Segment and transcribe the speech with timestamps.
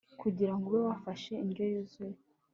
[0.21, 2.17] kugira ngo ube wafashe indyo yuzuye